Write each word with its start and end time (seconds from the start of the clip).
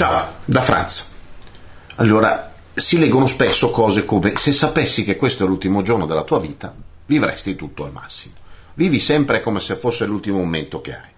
Ciao, 0.00 0.36
da 0.46 0.62
Franz. 0.62 1.12
Allora, 1.96 2.54
si 2.72 2.98
leggono 2.98 3.26
spesso 3.26 3.70
cose 3.70 4.06
come 4.06 4.34
se 4.34 4.50
sapessi 4.50 5.04
che 5.04 5.18
questo 5.18 5.44
è 5.44 5.46
l'ultimo 5.46 5.82
giorno 5.82 6.06
della 6.06 6.24
tua 6.24 6.40
vita, 6.40 6.74
vivresti 7.04 7.54
tutto 7.54 7.84
al 7.84 7.92
massimo. 7.92 8.32
Vivi 8.72 8.98
sempre 8.98 9.42
come 9.42 9.60
se 9.60 9.76
fosse 9.76 10.06
l'ultimo 10.06 10.38
momento 10.38 10.80
che 10.80 10.94
hai. 10.94 11.10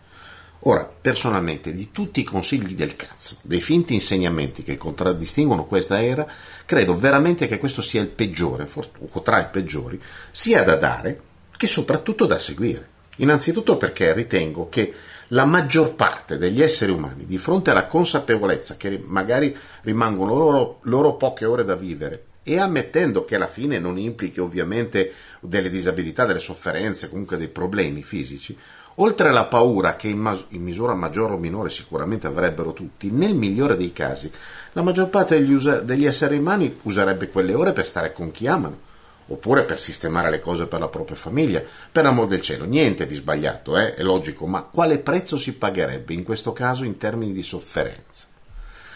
Ora, 0.63 0.93
personalmente, 1.01 1.73
di 1.73 1.93
tutti 1.93 2.19
i 2.19 2.25
consigli 2.25 2.75
del 2.75 2.97
cazzo, 2.97 3.37
dei 3.43 3.61
finti 3.61 3.95
insegnamenti 3.95 4.65
che 4.65 4.77
contraddistinguono 4.77 5.67
questa 5.67 6.03
era, 6.03 6.27
credo 6.67 6.99
veramente 6.99 7.47
che 7.47 7.59
questo 7.59 7.83
sia 7.83 8.01
il 8.01 8.09
peggiore, 8.09 8.69
o 9.13 9.23
tra 9.23 9.39
i 9.39 9.47
peggiori, 9.49 10.03
sia 10.33 10.65
da 10.65 10.75
dare 10.75 11.21
che 11.57 11.69
soprattutto 11.69 12.27
da 12.27 12.41
seguire. 12.41 12.89
Innanzitutto 13.19 13.77
perché 13.77 14.13
ritengo 14.13 14.69
che 14.69 14.93
la 15.33 15.45
maggior 15.47 15.95
parte 15.95 16.37
degli 16.37 16.61
esseri 16.63 16.93
umani, 16.93 17.25
di 17.25 17.39
fronte 17.39 17.71
alla 17.71 17.87
consapevolezza 17.87 18.77
che 18.77 19.03
magari 19.05 19.57
rimangono 19.83 20.35
loro, 20.35 20.79
loro 20.83 21.15
poche 21.15 21.47
ore 21.47 21.65
da 21.65 21.75
vivere 21.75 22.25
e 22.43 22.59
ammettendo 22.59 23.25
che 23.25 23.37
alla 23.37 23.47
fine 23.47 23.79
non 23.79 23.99
implichi 23.99 24.41
ovviamente 24.41 25.13
delle 25.41 25.71
disabilità, 25.71 26.27
delle 26.27 26.41
sofferenze, 26.41 27.09
comunque 27.09 27.39
dei 27.39 27.49
problemi 27.49 28.03
fisici, 28.03 28.55
oltre 28.97 29.29
alla 29.29 29.47
paura 29.47 29.97
che 29.97 30.09
in, 30.09 30.19
mas- 30.19 30.45
in, 30.49 30.63
misura 30.63 30.93
maggiore 30.95 31.33
o 31.33 31.39
minore 31.39 31.71
sicuramente 31.71 32.27
avrebbero 32.27 32.75
tutti, 32.75 33.11
nel 33.11 33.35
migliore 33.35 33.77
dei 33.77 33.93
casi, 33.93 34.31
la 34.73 34.83
maggior 34.83 35.09
parte 35.09 35.39
degli, 35.39 35.53
usa- 35.53 35.81
degli 35.81 36.05
esseri 36.05 36.37
umani 36.37 36.81
userebbe 36.83 37.31
quelle 37.31 37.55
ore 37.55 37.73
per 37.73 37.87
stare 37.87 38.13
con 38.13 38.33
chi 38.33 38.47
amano 38.47 38.91
oppure 39.29 39.65
per 39.65 39.79
sistemare 39.79 40.31
le 40.31 40.41
cose 40.41 40.67
per 40.67 40.81
la 40.81 40.89
propria 40.89 41.17
famiglia. 41.17 41.63
Per 41.91 42.05
amor 42.05 42.27
del 42.27 42.41
cielo, 42.41 42.65
niente 42.65 43.07
di 43.07 43.15
sbagliato, 43.15 43.77
eh? 43.77 43.95
è 43.95 44.03
logico, 44.03 44.47
ma 44.47 44.63
quale 44.63 44.99
prezzo 44.99 45.39
si 45.39 45.55
pagherebbe 45.55 46.13
in 46.13 46.23
questo 46.23 46.53
caso 46.53 46.85
in 46.85 46.97
termini 46.97 47.33
di 47.33 47.43
sofferenza? 47.43 48.27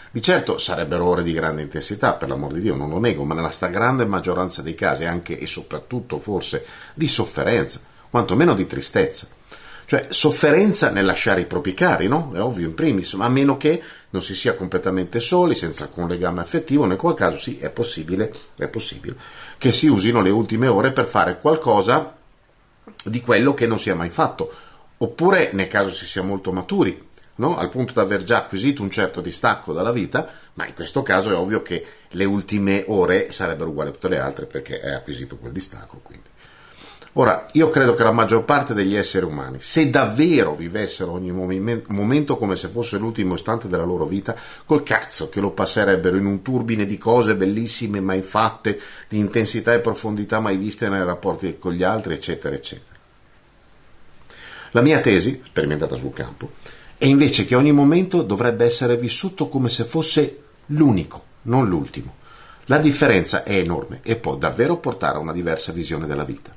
Di 0.09 0.21
certo 0.21 0.57
sarebbero 0.57 1.05
ore 1.05 1.21
di 1.21 1.33
grande 1.33 1.61
intensità, 1.61 2.13
per 2.13 2.29
l'amor 2.29 2.53
di 2.53 2.61
Dio, 2.61 2.75
non 2.75 2.89
lo 2.89 2.97
nego, 2.97 3.23
ma 3.23 3.35
nella 3.35 3.51
stragrande 3.51 4.05
maggioranza 4.05 4.61
dei 4.61 4.73
casi 4.73 5.05
anche 5.05 5.37
e 5.37 5.45
soprattutto 5.45 6.19
forse 6.19 6.65
di 6.93 7.07
sofferenza, 7.07 7.81
quantomeno 8.09 8.55
di 8.55 8.65
tristezza. 8.65 9.27
Cioè, 9.85 10.07
sofferenza 10.09 10.91
nel 10.91 11.05
lasciare 11.05 11.41
i 11.41 11.45
propri 11.45 11.73
cari, 11.73 12.07
no? 12.07 12.31
È 12.33 12.41
ovvio 12.41 12.65
in 12.65 12.73
primis, 12.73 13.13
ma 13.13 13.25
a 13.25 13.29
meno 13.29 13.57
che 13.57 13.81
non 14.09 14.21
si 14.21 14.35
sia 14.35 14.55
completamente 14.55 15.19
soli, 15.19 15.55
senza 15.55 15.85
alcun 15.85 16.07
legame 16.07 16.41
affettivo, 16.41 16.85
nel 16.85 16.97
qual 16.97 17.13
caso 17.13 17.37
sì, 17.37 17.59
è 17.59 17.69
possibile, 17.69 18.33
è 18.57 18.67
possibile 18.67 19.15
che 19.57 19.71
si 19.71 19.87
usino 19.87 20.21
le 20.21 20.29
ultime 20.29 20.67
ore 20.67 20.91
per 20.91 21.05
fare 21.05 21.39
qualcosa 21.39 22.15
di 23.03 23.21
quello 23.21 23.53
che 23.53 23.67
non 23.67 23.79
si 23.79 23.89
è 23.89 23.93
mai 23.93 24.09
fatto, 24.09 24.51
oppure 24.97 25.51
nel 25.53 25.67
caso 25.67 25.91
si 25.91 26.05
sia 26.05 26.21
molto 26.21 26.51
maturi, 26.51 27.05
no? 27.35 27.57
al 27.57 27.69
punto 27.69 27.93
da 27.93 28.01
aver 28.01 28.23
già 28.23 28.37
acquisito 28.37 28.81
un 28.81 28.91
certo 28.91 29.21
distacco 29.21 29.73
dalla 29.73 29.91
vita, 29.91 30.29
ma 30.53 30.65
in 30.65 30.73
questo 30.73 31.03
caso 31.03 31.31
è 31.31 31.35
ovvio 31.35 31.61
che 31.61 31.85
le 32.09 32.25
ultime 32.25 32.85
ore 32.87 33.31
sarebbero 33.31 33.69
uguali 33.69 33.89
a 33.89 33.93
tutte 33.93 34.09
le 34.09 34.19
altre 34.19 34.45
perché 34.45 34.79
è 34.79 34.91
acquisito 34.91 35.37
quel 35.37 35.51
distacco. 35.51 35.99
Quindi. 36.01 36.27
Ora, 37.19 37.47
io 37.53 37.71
credo 37.71 37.95
che 37.95 38.03
la 38.03 38.11
maggior 38.11 38.43
parte 38.45 38.75
degli 38.75 38.93
esseri 38.93 39.25
umani, 39.25 39.57
se 39.59 39.89
davvero 39.89 40.53
vivessero 40.53 41.13
ogni 41.13 41.31
momento 41.31 42.37
come 42.37 42.55
se 42.55 42.67
fosse 42.67 42.99
l'ultimo 42.99 43.33
istante 43.33 43.67
della 43.67 43.85
loro 43.85 44.05
vita, 44.05 44.35
col 44.65 44.83
cazzo 44.83 45.27
che 45.27 45.39
lo 45.39 45.49
passerebbero 45.49 46.15
in 46.15 46.27
un 46.27 46.43
turbine 46.43 46.85
di 46.85 46.99
cose 46.99 47.35
bellissime 47.35 48.01
mai 48.01 48.21
fatte, 48.21 48.79
di 49.09 49.17
intensità 49.17 49.73
e 49.73 49.79
profondità 49.79 50.39
mai 50.39 50.57
viste 50.57 50.89
nei 50.89 51.03
rapporti 51.03 51.57
con 51.57 51.73
gli 51.73 51.81
altri, 51.81 52.13
eccetera, 52.13 52.53
eccetera. 52.53 52.95
La 54.71 54.81
mia 54.81 54.99
tesi, 54.99 55.41
sperimentata 55.43 55.95
sul 55.95 56.13
campo, 56.13 56.51
è 56.99 57.05
invece 57.05 57.45
che 57.45 57.55
ogni 57.55 57.71
momento 57.71 58.21
dovrebbe 58.21 58.63
essere 58.63 58.95
vissuto 58.95 59.49
come 59.49 59.69
se 59.69 59.85
fosse 59.85 60.41
l'unico, 60.67 61.23
non 61.43 61.67
l'ultimo. 61.67 62.13
La 62.65 62.77
differenza 62.77 63.43
è 63.43 63.55
enorme 63.55 64.01
e 64.03 64.17
può 64.17 64.35
davvero 64.35 64.77
portare 64.77 65.17
a 65.17 65.21
una 65.21 65.33
diversa 65.33 65.71
visione 65.71 66.05
della 66.05 66.25
vita. 66.25 66.53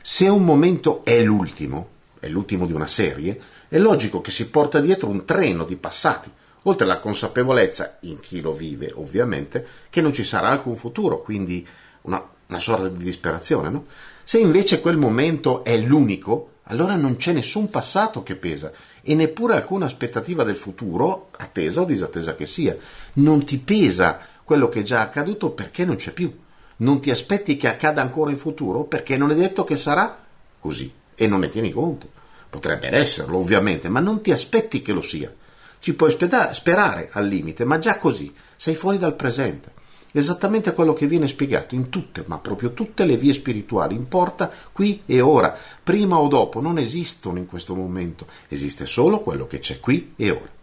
Se 0.00 0.28
un 0.28 0.44
momento 0.44 1.04
è 1.04 1.22
l'ultimo, 1.22 1.88
è 2.18 2.28
l'ultimo 2.28 2.66
di 2.66 2.72
una 2.72 2.86
serie, 2.86 3.40
è 3.68 3.78
logico 3.78 4.20
che 4.20 4.30
si 4.30 4.48
porta 4.48 4.80
dietro 4.80 5.08
un 5.08 5.24
treno 5.24 5.64
di 5.64 5.76
passati, 5.76 6.30
oltre 6.62 6.84
alla 6.84 7.00
consapevolezza, 7.00 7.98
in 8.00 8.20
chi 8.20 8.40
lo 8.40 8.54
vive 8.54 8.92
ovviamente, 8.94 9.66
che 9.90 10.00
non 10.00 10.12
ci 10.12 10.24
sarà 10.24 10.48
alcun 10.48 10.76
futuro, 10.76 11.20
quindi 11.20 11.66
una, 12.02 12.22
una 12.46 12.60
sorta 12.60 12.88
di 12.88 13.04
disperazione. 13.04 13.68
No? 13.68 13.86
Se 14.24 14.38
invece 14.38 14.80
quel 14.80 14.96
momento 14.96 15.64
è 15.64 15.76
l'unico, 15.76 16.52
allora 16.64 16.96
non 16.96 17.16
c'è 17.16 17.32
nessun 17.32 17.70
passato 17.70 18.22
che 18.22 18.36
pesa 18.36 18.72
e 19.02 19.14
neppure 19.14 19.54
alcuna 19.54 19.86
aspettativa 19.86 20.44
del 20.44 20.56
futuro, 20.56 21.28
attesa 21.36 21.80
o 21.80 21.84
disattesa 21.84 22.34
che 22.34 22.46
sia. 22.46 22.76
Non 23.14 23.44
ti 23.44 23.58
pesa 23.58 24.20
quello 24.44 24.68
che 24.68 24.80
è 24.80 24.82
già 24.82 25.00
accaduto 25.00 25.50
perché 25.50 25.84
non 25.84 25.96
c'è 25.96 26.12
più 26.12 26.30
non 26.78 27.00
ti 27.00 27.10
aspetti 27.10 27.56
che 27.56 27.68
accada 27.68 28.02
ancora 28.02 28.30
in 28.30 28.38
futuro 28.38 28.84
perché 28.84 29.16
non 29.16 29.30
è 29.30 29.34
detto 29.34 29.64
che 29.64 29.76
sarà 29.76 30.24
così 30.60 30.92
e 31.14 31.26
non 31.26 31.40
ne 31.40 31.48
tieni 31.48 31.70
conto. 31.70 32.08
Potrebbe 32.50 32.88
esserlo, 32.90 33.38
ovviamente, 33.38 33.88
ma 33.88 34.00
non 34.00 34.22
ti 34.22 34.32
aspetti 34.32 34.80
che 34.82 34.92
lo 34.92 35.02
sia. 35.02 35.32
Ci 35.80 35.94
puoi 35.94 36.10
sperare 36.10 37.08
al 37.12 37.26
limite, 37.26 37.64
ma 37.64 37.78
già 37.78 37.98
così 37.98 38.32
sei 38.56 38.74
fuori 38.74 38.98
dal 38.98 39.16
presente. 39.16 39.76
Esattamente 40.10 40.72
quello 40.72 40.94
che 40.94 41.06
viene 41.06 41.28
spiegato 41.28 41.74
in 41.74 41.90
tutte, 41.90 42.24
ma 42.26 42.38
proprio 42.38 42.72
tutte 42.72 43.04
le 43.04 43.16
vie 43.16 43.34
spirituali. 43.34 43.94
Importa 43.94 44.50
qui 44.72 45.02
e 45.04 45.20
ora, 45.20 45.56
prima 45.82 46.18
o 46.18 46.28
dopo, 46.28 46.60
non 46.60 46.78
esistono 46.78 47.38
in 47.38 47.46
questo 47.46 47.74
momento, 47.74 48.26
esiste 48.48 48.86
solo 48.86 49.20
quello 49.20 49.46
che 49.46 49.58
c'è 49.58 49.78
qui 49.80 50.14
e 50.16 50.30
ora. 50.30 50.56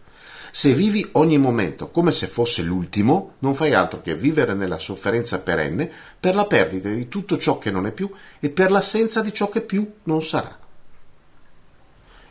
Se 0.58 0.72
vivi 0.72 1.06
ogni 1.12 1.36
momento 1.36 1.90
come 1.90 2.12
se 2.12 2.26
fosse 2.26 2.62
l'ultimo, 2.62 3.34
non 3.40 3.54
fai 3.54 3.74
altro 3.74 4.00
che 4.00 4.16
vivere 4.16 4.54
nella 4.54 4.78
sofferenza 4.78 5.40
perenne 5.40 5.86
per 6.18 6.34
la 6.34 6.46
perdita 6.46 6.88
di 6.88 7.08
tutto 7.08 7.36
ciò 7.36 7.58
che 7.58 7.70
non 7.70 7.84
è 7.84 7.92
più 7.92 8.10
e 8.40 8.48
per 8.48 8.70
l'assenza 8.70 9.20
di 9.20 9.34
ciò 9.34 9.50
che 9.50 9.60
più 9.60 9.86
non 10.04 10.22
sarà. 10.22 10.58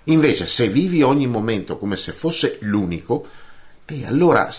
Invece, 0.06 0.47
se 0.47 0.69
vivi 0.69 1.03
ogni 1.03 1.28
momento 1.28 1.78
come 1.78 1.97
se 1.97 2.14
fosse 2.14 2.58
l'unico, 2.62 3.28
beh, 3.85 4.08
allora 4.08 4.50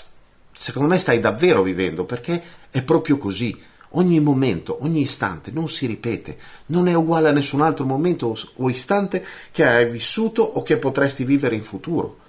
secondo 0.52 0.88
me 0.88 1.00
stai 1.00 1.18
davvero 1.18 1.62
vivendo 1.62 2.04
perché 2.04 2.40
è 2.70 2.82
proprio 2.82 3.18
così. 3.18 3.60
Ogni 3.90 4.20
momento, 4.20 4.78
ogni 4.82 5.00
istante 5.00 5.50
non 5.50 5.68
si 5.68 5.86
ripete, 5.86 6.38
non 6.66 6.86
è 6.86 6.94
uguale 6.94 7.30
a 7.30 7.32
nessun 7.32 7.62
altro 7.62 7.84
momento 7.84 8.32
o 8.58 8.70
istante 8.70 9.26
che 9.50 9.66
hai 9.66 9.90
vissuto 9.90 10.42
o 10.44 10.62
che 10.62 10.76
potresti 10.76 11.24
vivere 11.24 11.56
in 11.56 11.64
futuro. 11.64 12.25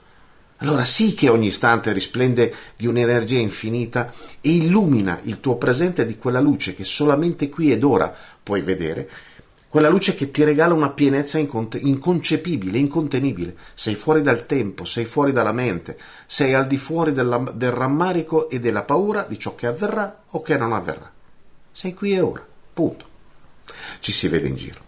Allora 0.58 0.86
sì 0.86 1.14
che 1.14 1.30
ogni 1.30 1.48
istante 1.48 1.92
risplende 1.92 2.54
di 2.76 2.88
un'energia 2.88 3.38
infinita 3.38 4.12
e 4.42 4.50
illumina 4.50 5.20
il 5.24 5.40
tuo 5.40 5.56
presente 5.56 6.06
di 6.06 6.18
quella 6.18 6.40
luce 6.40 6.74
che 6.74 6.84
solamente 6.84 7.50
qui 7.50 7.72
ed 7.72 7.84
ora 7.84 8.14
puoi 8.42 8.62
vedere, 8.62 9.08
quella 9.70 9.90
luce 9.90 10.16
che 10.16 10.32
ti 10.32 10.44
regala 10.44 10.74
una 10.74 10.90
pienezza 10.90 11.38
inconcepibile, 11.38 12.80
incontenibile. 12.80 13.56
Sei 13.76 13.96
fuori 13.96 14.24
dal 14.24 14.46
tempo, 14.46 14.86
sei 14.86 15.06
fuori 15.06 15.32
dalla 15.32 15.52
mente, 15.52 16.00
sei 16.26 16.54
al 16.54 16.66
di 16.66 16.78
fuori 16.78 17.12
della, 17.12 17.38
del 17.54 17.72
rammarico 17.72 18.50
e 18.50 18.60
della 18.60 18.84
paura 18.84 19.24
di 19.24 19.38
ciò 19.38 19.54
che 19.54 19.68
avverrà 19.68 20.24
o 20.30 20.42
che 20.42 20.58
non 20.58 20.74
avverrà. 20.74 21.12
Sei 21.72 21.94
qui 21.94 22.14
e 22.14 22.22
ora, 22.22 22.44
punto. 22.74 23.06
Ci 24.00 24.12
si 24.12 24.28
vede 24.30 24.48
in 24.48 24.56
giro. 24.56 24.86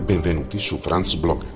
Benvenuti 0.00 0.58
su 0.58 0.80
Franz 0.80 1.14
Blog 1.14 1.55